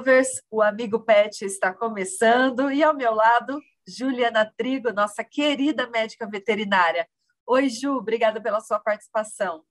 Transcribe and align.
Lovers, 0.00 0.42
o 0.50 0.62
Amigo 0.62 1.00
Pet 1.00 1.44
está 1.44 1.74
começando 1.74 2.72
e 2.72 2.82
ao 2.82 2.96
meu 2.96 3.12
lado, 3.12 3.60
Juliana 3.86 4.50
Trigo, 4.56 4.94
nossa 4.94 5.22
querida 5.22 5.90
médica 5.90 6.26
veterinária. 6.26 7.06
Oi, 7.46 7.68
Ju, 7.68 7.98
obrigada 7.98 8.40
pela 8.40 8.60
sua 8.60 8.78
participação. 8.78 9.62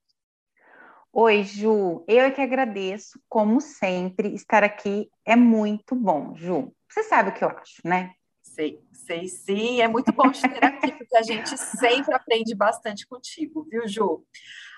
Oi, 1.12 1.44
Ju, 1.44 2.06
eu 2.08 2.26
é 2.26 2.30
que 2.30 2.42
agradeço, 2.42 3.20
como 3.28 3.60
sempre, 3.60 4.36
estar 4.36 4.64
aqui 4.64 5.10
é 5.26 5.36
muito 5.36 5.96
bom, 5.96 6.36
Ju. 6.36 6.72
Você 6.88 7.02
sabe 7.02 7.32
o 7.32 7.34
que 7.34 7.44
eu 7.44 7.50
acho, 7.50 7.82
né? 7.84 8.12
Sei, 8.44 8.80
sei 8.94 9.28
sim, 9.28 9.82
é 9.82 9.88
muito 9.88 10.12
bom 10.12 10.30
te 10.32 10.48
ter 10.48 10.64
aqui, 10.64 10.92
porque 10.92 11.18
a 11.18 11.24
gente 11.24 11.58
sempre 11.58 12.14
aprende 12.14 12.54
bastante 12.54 13.08
contigo, 13.08 13.66
viu, 13.68 13.88
Ju? 13.88 14.24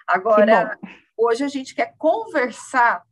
Agora, 0.07 0.79
hoje 1.17 1.43
a 1.43 1.49
gente 1.49 1.75
quer 1.75 1.93
conversar 1.97 3.03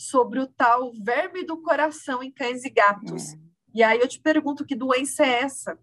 sobre 0.00 0.40
o 0.40 0.46
tal 0.46 0.92
verme 0.94 1.44
do 1.44 1.60
coração 1.60 2.22
em 2.22 2.32
cães 2.32 2.64
e 2.64 2.70
gatos. 2.70 3.34
É. 3.34 3.36
E 3.74 3.82
aí 3.82 3.98
eu 4.00 4.08
te 4.08 4.18
pergunto, 4.18 4.64
que 4.64 4.74
doença 4.74 5.26
é 5.26 5.42
essa? 5.42 5.78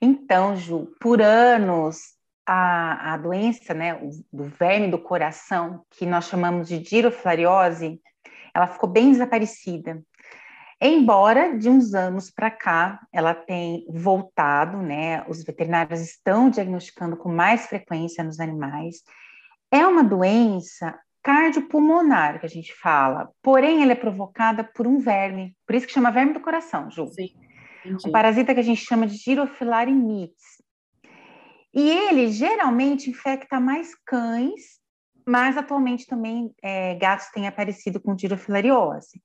Então, 0.00 0.54
Ju, 0.54 0.94
por 1.00 1.20
anos, 1.20 1.98
a, 2.46 3.14
a 3.14 3.16
doença 3.16 3.74
né, 3.74 3.98
do 4.32 4.44
verme 4.44 4.88
do 4.88 4.98
coração, 4.98 5.84
que 5.90 6.06
nós 6.06 6.26
chamamos 6.26 6.68
de 6.68 6.84
giroflariose, 6.84 8.00
ela 8.54 8.68
ficou 8.68 8.88
bem 8.88 9.10
desaparecida. 9.10 10.00
Embora 10.80 11.58
de 11.58 11.68
uns 11.68 11.94
anos 11.94 12.30
para 12.30 12.50
cá 12.50 13.00
ela 13.12 13.34
tem 13.34 13.84
voltado, 13.88 14.76
né? 14.78 15.24
Os 15.28 15.42
veterinários 15.42 16.00
estão 16.00 16.48
diagnosticando 16.48 17.16
com 17.16 17.28
mais 17.28 17.66
frequência 17.66 18.22
nos 18.22 18.38
animais. 18.38 19.02
É 19.70 19.84
uma 19.86 20.04
doença 20.04 20.96
cardiopulmonar, 21.24 22.38
que 22.38 22.46
a 22.46 22.48
gente 22.48 22.74
fala. 22.74 23.30
Porém, 23.42 23.82
ela 23.82 23.92
é 23.92 23.96
provocada 23.96 24.62
por 24.62 24.86
um 24.86 24.98
verme. 24.98 25.56
Por 25.66 25.74
isso 25.74 25.86
que 25.86 25.92
chama 25.92 26.12
verme 26.12 26.34
do 26.34 26.40
coração, 26.40 26.90
Ju. 26.90 27.08
Sim. 27.12 27.34
Um 28.06 28.10
parasita 28.12 28.54
que 28.54 28.60
a 28.60 28.64
gente 28.64 28.84
chama 28.84 29.06
de 29.06 29.16
Girofilarimites. 29.16 30.62
E 31.72 31.90
ele 31.90 32.30
geralmente 32.30 33.10
infecta 33.10 33.58
mais 33.58 33.94
cães, 34.06 34.78
mas 35.26 35.56
atualmente 35.56 36.06
também 36.06 36.54
é, 36.62 36.94
gatos 36.94 37.26
têm 37.30 37.48
aparecido 37.48 37.98
com 38.00 38.16
girofilariose. 38.16 39.20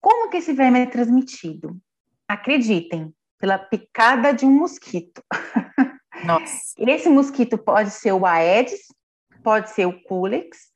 Como 0.00 0.30
que 0.30 0.38
esse 0.38 0.52
verme 0.52 0.80
é 0.80 0.86
transmitido? 0.86 1.76
Acreditem, 2.26 3.12
pela 3.38 3.58
picada 3.58 4.32
de 4.32 4.46
um 4.46 4.50
mosquito. 4.50 5.22
Nossa. 6.24 6.74
Esse 6.78 7.08
mosquito 7.08 7.58
pode 7.58 7.90
ser 7.90 8.12
o 8.12 8.24
Aedes, 8.24 8.80
pode 9.42 9.70
ser 9.70 9.86
o 9.86 10.02
Culex, 10.04 10.69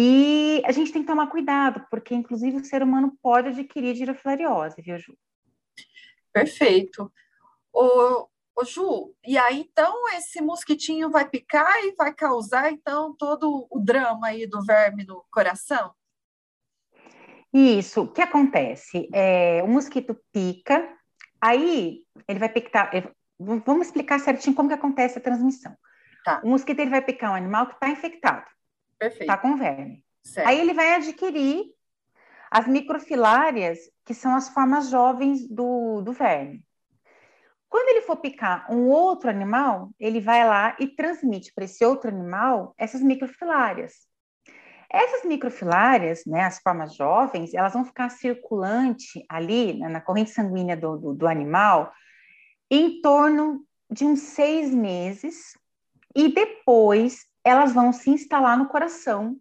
e 0.00 0.62
a 0.64 0.70
gente 0.70 0.92
tem 0.92 1.02
que 1.02 1.08
tomar 1.08 1.26
cuidado, 1.26 1.84
porque 1.90 2.14
inclusive 2.14 2.58
o 2.58 2.64
ser 2.64 2.84
humano 2.84 3.18
pode 3.20 3.48
adquirir 3.48 3.96
giroflariose, 3.96 4.80
viu, 4.80 4.96
Ju? 4.96 5.18
Perfeito. 6.32 7.12
Ô, 7.72 8.28
ô, 8.54 8.64
Ju, 8.64 9.12
e 9.26 9.36
aí 9.36 9.58
então 9.58 10.08
esse 10.10 10.40
mosquitinho 10.40 11.10
vai 11.10 11.28
picar 11.28 11.84
e 11.84 11.96
vai 11.96 12.14
causar 12.14 12.70
então 12.72 13.12
todo 13.16 13.66
o 13.68 13.80
drama 13.80 14.28
aí 14.28 14.46
do 14.46 14.64
verme 14.64 15.02
no 15.02 15.24
coração? 15.32 15.92
Isso, 17.52 18.02
o 18.02 18.12
que 18.12 18.22
acontece? 18.22 19.08
É, 19.12 19.60
o 19.64 19.66
mosquito 19.66 20.16
pica, 20.32 20.96
aí 21.40 22.04
ele 22.28 22.38
vai 22.38 22.48
picar. 22.48 22.88
vamos 23.36 23.88
explicar 23.88 24.20
certinho 24.20 24.54
como 24.54 24.68
que 24.68 24.76
acontece 24.76 25.18
a 25.18 25.20
transmissão. 25.20 25.76
Tá. 26.24 26.40
O 26.44 26.50
mosquito 26.50 26.78
ele 26.78 26.90
vai 26.90 27.02
picar 27.02 27.32
um 27.32 27.34
animal 27.34 27.66
que 27.66 27.74
está 27.74 27.88
infectado. 27.88 28.46
Perfeito. 28.98 29.26
Tá 29.26 29.38
com 29.38 29.56
verme. 29.56 30.04
Certo. 30.22 30.46
Aí 30.46 30.60
ele 30.60 30.74
vai 30.74 30.94
adquirir 30.94 31.64
as 32.50 32.66
microfilárias, 32.66 33.78
que 34.04 34.14
são 34.14 34.34
as 34.34 34.48
formas 34.48 34.90
jovens 34.90 35.46
do, 35.48 36.00
do 36.02 36.12
verme. 36.12 36.64
Quando 37.68 37.90
ele 37.90 38.02
for 38.02 38.16
picar 38.16 38.66
um 38.72 38.88
outro 38.88 39.28
animal, 39.28 39.90
ele 40.00 40.20
vai 40.20 40.46
lá 40.46 40.74
e 40.80 40.86
transmite 40.86 41.52
para 41.54 41.64
esse 41.64 41.84
outro 41.84 42.08
animal 42.08 42.74
essas 42.78 43.02
microfilárias. 43.02 44.08
Essas 44.90 45.24
microfilárias, 45.24 46.24
né, 46.24 46.44
as 46.44 46.58
formas 46.60 46.94
jovens, 46.94 47.52
elas 47.52 47.74
vão 47.74 47.84
ficar 47.84 48.08
circulante 48.08 49.22
ali 49.28 49.78
né, 49.78 49.86
na 49.86 50.00
corrente 50.00 50.30
sanguínea 50.30 50.74
do, 50.74 50.96
do, 50.96 51.14
do 51.14 51.28
animal 51.28 51.92
em 52.70 53.02
torno 53.02 53.66
de 53.90 54.06
uns 54.06 54.20
seis 54.20 54.72
meses 54.72 55.52
e 56.16 56.32
depois 56.32 57.27
elas 57.48 57.72
vão 57.72 57.92
se 57.92 58.10
instalar 58.10 58.56
no 58.56 58.68
coração, 58.68 59.36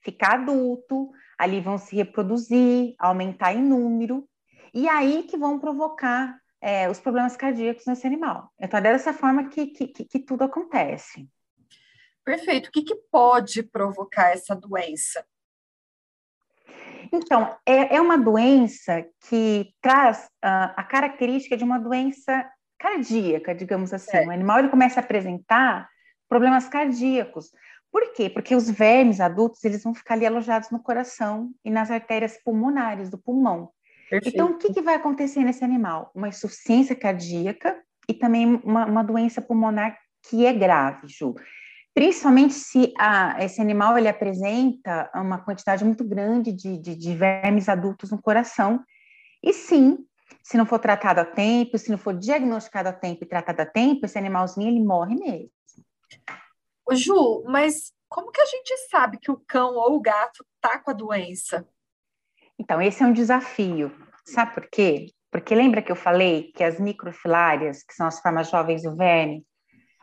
ficar 0.00 0.34
adulto, 0.34 1.10
ali 1.38 1.60
vão 1.60 1.78
se 1.78 1.94
reproduzir, 1.96 2.94
aumentar 2.98 3.52
em 3.52 3.62
número, 3.62 4.28
e 4.72 4.88
aí 4.88 5.24
que 5.24 5.36
vão 5.36 5.58
provocar 5.58 6.38
é, 6.60 6.88
os 6.88 7.00
problemas 7.00 7.36
cardíacos 7.36 7.84
nesse 7.86 8.06
animal. 8.06 8.52
Então, 8.60 8.78
é 8.78 8.82
dessa 8.82 9.12
forma 9.12 9.48
que, 9.48 9.66
que, 9.66 9.88
que 9.88 10.18
tudo 10.20 10.44
acontece. 10.44 11.28
Perfeito. 12.24 12.68
O 12.68 12.72
que, 12.72 12.82
que 12.82 12.94
pode 13.10 13.62
provocar 13.64 14.30
essa 14.30 14.54
doença? 14.54 15.24
Então, 17.12 17.56
é, 17.66 17.96
é 17.96 18.00
uma 18.00 18.16
doença 18.16 19.04
que 19.28 19.74
traz 19.82 20.26
uh, 20.44 20.72
a 20.76 20.84
característica 20.84 21.56
de 21.56 21.64
uma 21.64 21.78
doença 21.78 22.48
cardíaca, 22.78 23.54
digamos 23.54 23.92
assim. 23.92 24.16
É. 24.16 24.26
O 24.26 24.30
animal 24.30 24.60
ele 24.60 24.68
começa 24.68 25.00
a 25.00 25.02
apresentar 25.02 25.88
problemas 26.32 26.66
cardíacos. 26.66 27.50
Por 27.90 28.14
quê? 28.14 28.30
Porque 28.30 28.56
os 28.56 28.70
vermes 28.70 29.20
adultos 29.20 29.62
eles 29.64 29.82
vão 29.82 29.94
ficar 29.94 30.14
ali 30.14 30.24
alojados 30.24 30.70
no 30.70 30.82
coração 30.82 31.50
e 31.62 31.70
nas 31.70 31.90
artérias 31.90 32.38
pulmonares 32.42 33.10
do 33.10 33.18
pulmão. 33.18 33.68
Perfeito. 34.08 34.34
Então, 34.34 34.52
o 34.52 34.56
que, 34.56 34.72
que, 34.72 34.80
vai 34.80 34.94
acontecer 34.94 35.44
nesse 35.44 35.62
animal? 35.62 36.10
Uma 36.14 36.28
insuficiência 36.28 36.96
cardíaca 36.96 37.78
e 38.08 38.14
também 38.14 38.58
uma, 38.64 38.86
uma 38.86 39.04
doença 39.04 39.42
pulmonar 39.42 39.98
que 40.26 40.46
é 40.46 40.54
grave, 40.54 41.06
Ju. 41.06 41.34
Principalmente 41.94 42.54
se 42.54 42.94
a, 42.98 43.36
esse 43.44 43.60
animal 43.60 43.98
ele 43.98 44.08
apresenta 44.08 45.10
uma 45.14 45.36
quantidade 45.36 45.84
muito 45.84 46.02
grande 46.02 46.50
de, 46.50 46.78
de, 46.78 46.96
de 46.96 47.14
vermes 47.14 47.68
adultos 47.68 48.10
no 48.10 48.22
coração. 48.22 48.82
E 49.42 49.52
sim, 49.52 49.98
se 50.42 50.56
não 50.56 50.64
for 50.64 50.78
tratado 50.78 51.20
a 51.20 51.26
tempo, 51.26 51.76
se 51.76 51.90
não 51.90 51.98
for 51.98 52.14
diagnosticado 52.14 52.88
a 52.88 52.92
tempo 52.92 53.22
e 53.22 53.28
tratado 53.28 53.60
a 53.60 53.66
tempo, 53.66 54.06
esse 54.06 54.16
animalzinho 54.16 54.68
ele 54.68 54.82
morre 54.82 55.14
mesmo. 55.14 55.50
Ô, 56.86 56.94
Ju, 56.94 57.44
mas 57.46 57.92
como 58.08 58.30
que 58.30 58.40
a 58.40 58.46
gente 58.46 58.76
sabe 58.90 59.18
que 59.18 59.30
o 59.30 59.42
cão 59.46 59.74
ou 59.74 59.96
o 59.96 60.00
gato 60.00 60.44
tá 60.60 60.78
com 60.78 60.90
a 60.90 60.94
doença? 60.94 61.66
Então, 62.58 62.80
esse 62.80 63.02
é 63.02 63.06
um 63.06 63.12
desafio. 63.12 63.90
Sabe 64.24 64.54
por 64.54 64.68
quê? 64.68 65.06
Porque 65.30 65.54
lembra 65.54 65.80
que 65.80 65.90
eu 65.90 65.96
falei 65.96 66.52
que 66.52 66.62
as 66.62 66.78
microfilárias, 66.78 67.82
que 67.82 67.94
são 67.94 68.06
as 68.06 68.20
formas 68.20 68.50
jovens 68.50 68.82
do 68.82 68.94
verme, 68.94 69.44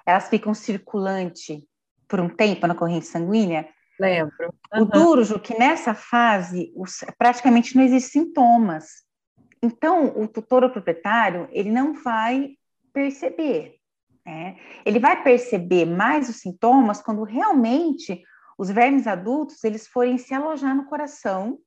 elas 0.06 0.28
ficam 0.28 0.54
circulante 0.54 1.64
por 2.08 2.20
um 2.20 2.28
tempo 2.28 2.66
na 2.66 2.74
corrente 2.74 3.06
sanguínea? 3.06 3.70
Lembro. 4.00 4.54
Uhum. 4.74 4.82
O 4.82 4.86
duro, 4.86 5.24
Ju, 5.24 5.40
que 5.40 5.58
nessa 5.58 5.94
fase 5.94 6.74
os, 6.76 7.06
praticamente 7.18 7.76
não 7.76 7.84
existem 7.84 8.24
sintomas. 8.24 9.04
Então, 9.62 10.20
o 10.20 10.28
tutor 10.28 10.64
ou 10.64 10.70
proprietário, 10.70 11.48
ele 11.52 11.70
não 11.70 11.94
vai 11.94 12.52
perceber. 12.92 13.79
Né? 14.26 14.58
Ele 14.86 15.00
vai 15.00 15.24
perceber 15.24 15.86
mais 15.86 16.30
os 16.30 16.38
sintomas 16.38 17.02
quando 17.02 17.24
realmente 17.24 18.22
os 18.58 18.70
vermes 18.70 19.08
adultos 19.08 19.64
eles 19.64 19.88
forem 19.88 20.18
se 20.18 20.34
alojar 20.34 20.76
no 20.76 20.86
coração 20.86 21.58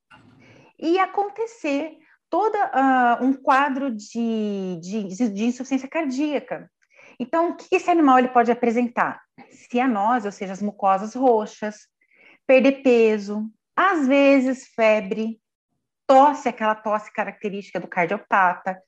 e 0.79 0.99
acontecer 0.99 1.97
todo 2.29 2.55
uh, 2.55 3.25
um 3.25 3.33
quadro 3.33 3.91
de, 3.91 4.79
de, 4.81 5.29
de, 5.31 5.45
insuficiência 5.45 5.89
cardíaca. 5.89 6.71
Então, 7.19 7.51
o 7.51 7.57
que 7.57 7.77
esse 7.77 7.91
animal 7.91 8.19
ele 8.19 8.29
pode 8.29 8.51
apresentar? 8.51 9.21
Cianose, 9.51 10.27
ou 10.27 10.33
seja, 10.33 10.53
as 10.53 10.63
mucosas 10.63 11.15
roxas, 11.15 11.87
perder 12.47 12.83
peso, 12.83 13.51
às 13.77 14.07
vezes 14.07 14.67
febre, 14.75 15.41
tosse, 16.07 16.49
aquela 16.49 16.75
tosse 16.75 17.13
característica 17.13 17.79
do 17.79 17.87
cardiopata, 17.87 18.79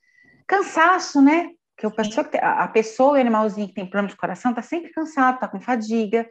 cansaço, 0.47 1.21
né? 1.21 1.51
Que 1.77 1.85
a 1.85 1.91
pessoa, 1.91 2.27
a 2.41 2.67
pessoa, 2.67 3.13
o 3.13 3.19
animalzinho 3.21 3.67
que 3.67 3.73
tem 3.73 3.85
problema 3.85 4.07
de 4.07 4.15
coração, 4.15 4.51
está 4.51 4.61
sempre 4.61 4.91
cansado, 4.91 5.35
está 5.35 5.47
com 5.47 5.59
fadiga. 5.59 6.27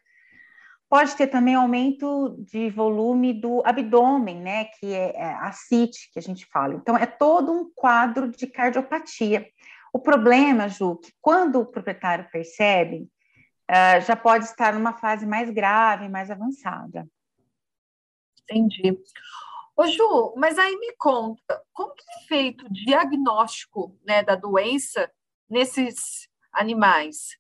Pode 0.89 1.15
ter 1.17 1.27
também 1.27 1.55
aumento 1.55 2.37
de 2.39 2.71
volume 2.71 3.33
do 3.33 3.63
abdômen, 3.65 4.41
né, 4.41 4.65
que 4.65 4.93
é, 4.93 5.17
é 5.17 5.35
a 5.35 5.53
CIT, 5.53 6.11
que 6.13 6.19
a 6.19 6.23
gente 6.23 6.47
fala. 6.47 6.75
Então, 6.75 6.97
é 6.97 7.07
todo 7.07 7.53
um 7.53 7.71
quadro 7.75 8.31
de 8.31 8.47
cardiopatia. 8.47 9.47
O 9.93 9.99
problema, 9.99 10.69
Ju, 10.69 10.97
que 10.97 11.13
quando 11.21 11.61
o 11.61 11.67
proprietário 11.67 12.29
percebe, 12.31 13.09
uh, 13.71 14.01
já 14.07 14.17
pode 14.17 14.45
estar 14.45 14.75
numa 14.75 14.93
fase 14.93 15.27
mais 15.27 15.51
grave, 15.51 16.09
mais 16.09 16.31
avançada. 16.31 17.07
Entendi. 18.43 18.99
Ô 19.77 19.87
Ju, 19.87 20.35
mas 20.37 20.59
aí 20.59 20.77
me 20.77 20.95
conta, 20.97 21.61
como 21.73 21.95
que 21.95 22.03
é 22.03 22.27
feito 22.29 22.67
o 22.67 22.73
diagnóstico 22.73 23.99
né, 24.07 24.23
da 24.23 24.37
doença 24.37 25.11
nesses 25.49 26.29
animais? 26.53 27.37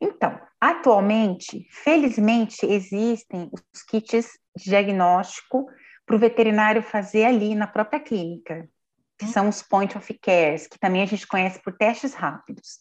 Então, 0.00 0.38
atualmente, 0.60 1.66
felizmente, 1.70 2.64
existem 2.64 3.50
os 3.52 3.82
kits 3.82 4.38
de 4.56 4.64
diagnóstico 4.64 5.66
para 6.06 6.16
o 6.16 6.18
veterinário 6.18 6.82
fazer 6.82 7.24
ali 7.24 7.54
na 7.54 7.66
própria 7.66 8.00
clínica, 8.00 8.68
que 9.18 9.26
hum. 9.26 9.28
são 9.28 9.48
os 9.48 9.62
point 9.62 9.96
of 9.96 10.14
cares, 10.20 10.66
que 10.66 10.78
também 10.78 11.02
a 11.02 11.06
gente 11.06 11.26
conhece 11.26 11.60
por 11.62 11.76
testes 11.76 12.14
rápidos. 12.14 12.80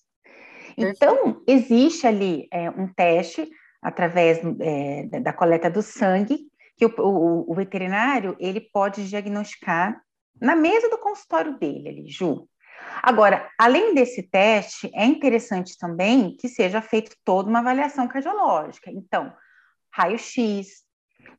Então, 0.77 1.41
existe 1.47 2.05
ali 2.05 2.47
é, 2.51 2.69
um 2.69 2.87
teste 2.93 3.49
através 3.81 4.39
é, 4.59 5.19
da 5.19 5.33
coleta 5.33 5.69
do 5.69 5.81
sangue, 5.81 6.39
que 6.75 6.85
o, 6.85 6.93
o, 6.99 7.51
o, 7.51 7.55
veterinário 7.55 8.35
ele 8.39 8.61
pode 8.61 9.07
diagnosticar 9.09 9.99
na 10.39 10.55
mesa 10.55 10.89
do 10.89 10.99
consultório 10.99 11.57
dele, 11.57 11.89
ali, 11.89 12.07
Ju. 12.07 12.47
Agora, 13.01 13.49
além 13.57 13.93
desse 13.93 14.23
teste, 14.23 14.91
é 14.93 15.05
interessante 15.05 15.77
também 15.77 16.35
que 16.35 16.47
seja 16.47 16.81
feita 16.81 17.15
toda 17.23 17.49
uma 17.49 17.59
avaliação 17.59 18.07
cardiológica. 18.07 18.91
Então, 18.91 19.33
raio-x, 19.93 20.83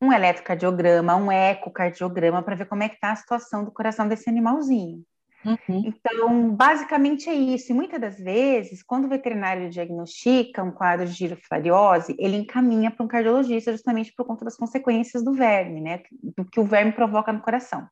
um 0.00 0.12
eletrocardiograma, 0.12 1.16
um 1.16 1.30
ecocardiograma, 1.30 2.42
para 2.42 2.54
ver 2.54 2.66
como 2.66 2.82
é 2.82 2.88
que 2.88 2.94
está 2.94 3.12
a 3.12 3.16
situação 3.16 3.64
do 3.64 3.72
coração 3.72 4.08
desse 4.08 4.28
animalzinho. 4.28 5.02
Uhum. 5.44 5.84
Então, 5.86 6.50
basicamente 6.50 7.30
é 7.30 7.34
isso. 7.34 7.70
E 7.70 7.74
muitas 7.74 8.00
das 8.00 8.18
vezes, 8.18 8.82
quando 8.82 9.04
o 9.04 9.08
veterinário 9.08 9.70
diagnostica 9.70 10.64
um 10.64 10.72
quadro 10.72 11.06
de 11.06 11.12
girofilariose, 11.12 12.14
ele 12.18 12.36
encaminha 12.36 12.90
para 12.90 13.04
um 13.04 13.08
cardiologista 13.08 13.72
justamente 13.72 14.12
por 14.14 14.26
conta 14.26 14.44
das 14.44 14.56
consequências 14.56 15.24
do 15.24 15.32
verme, 15.32 15.80
né? 15.80 16.02
Do 16.12 16.44
que 16.44 16.58
o 16.58 16.64
verme 16.64 16.92
provoca 16.92 17.32
no 17.32 17.40
coração. 17.40 17.86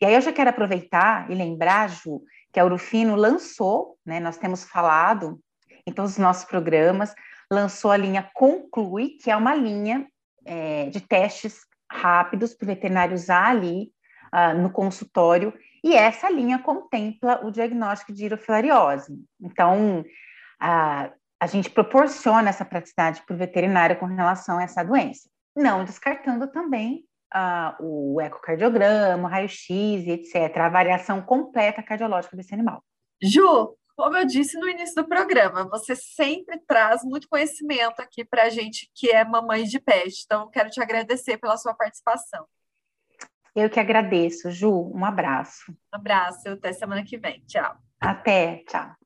E 0.00 0.06
aí 0.06 0.14
eu 0.14 0.20
já 0.20 0.32
quero 0.32 0.50
aproveitar 0.50 1.30
e 1.30 1.34
lembrar, 1.34 1.88
Ju, 1.88 2.22
que 2.54 2.60
a 2.60 2.64
Urufino 2.64 3.16
lançou, 3.16 3.98
né? 4.06 4.20
Nós 4.20 4.38
temos 4.38 4.62
falado 4.64 5.40
em 5.84 5.92
todos 5.92 6.12
os 6.12 6.18
nossos 6.18 6.44
programas, 6.44 7.12
lançou 7.50 7.90
a 7.90 7.96
linha 7.96 8.30
Conclui, 8.32 9.18
que 9.20 9.28
é 9.28 9.36
uma 9.36 9.56
linha 9.56 10.06
é, 10.46 10.88
de 10.88 11.00
testes 11.00 11.58
rápidos 11.90 12.54
para 12.54 12.64
o 12.64 12.68
veterinário 12.68 13.14
usar 13.14 13.48
ali 13.48 13.90
uh, 14.32 14.56
no 14.56 14.70
consultório 14.70 15.52
e 15.82 15.94
essa 15.94 16.30
linha 16.30 16.58
contempla 16.60 17.44
o 17.44 17.50
diagnóstico 17.50 18.12
de 18.12 18.24
hirofilariose. 18.24 19.18
Então, 19.40 20.04
a, 20.58 21.10
a 21.38 21.46
gente 21.46 21.68
proporciona 21.68 22.48
essa 22.48 22.64
praticidade 22.64 23.22
para 23.26 23.34
o 23.34 23.38
veterinário 23.38 23.98
com 23.98 24.06
relação 24.06 24.58
a 24.58 24.62
essa 24.62 24.82
doença, 24.82 25.28
não 25.56 25.84
descartando 25.84 26.46
também 26.46 27.04
uh, 27.34 27.74
o 27.80 28.20
ecocardiograma, 28.20 29.26
o 29.26 29.30
raio-x, 29.30 29.70
etc., 30.06 30.56
a 30.58 30.68
variação 30.68 31.20
completa 31.20 31.82
cardiológica 31.82 32.36
desse 32.36 32.54
animal. 32.54 32.82
Ju, 33.22 33.76
como 33.96 34.16
eu 34.16 34.26
disse 34.26 34.58
no 34.58 34.68
início 34.68 34.94
do 34.96 35.08
programa, 35.08 35.68
você 35.68 35.94
sempre 35.94 36.58
traz 36.66 37.04
muito 37.04 37.28
conhecimento 37.28 38.00
aqui 38.00 38.24
para 38.24 38.44
a 38.44 38.48
gente 38.48 38.90
que 38.94 39.10
é 39.10 39.24
mamãe 39.24 39.64
de 39.64 39.78
pet. 39.78 40.22
Então, 40.24 40.50
quero 40.50 40.70
te 40.70 40.80
agradecer 40.80 41.38
pela 41.38 41.56
sua 41.56 41.74
participação. 41.74 42.44
Eu 43.54 43.70
que 43.70 43.78
agradeço, 43.78 44.50
Ju. 44.50 44.90
Um 44.92 45.04
abraço. 45.04 45.70
Um 45.70 45.96
abraço, 45.96 46.48
até 46.48 46.72
semana 46.72 47.04
que 47.04 47.16
vem. 47.16 47.40
Tchau. 47.46 47.76
Até, 48.00 48.64
tchau. 48.68 49.03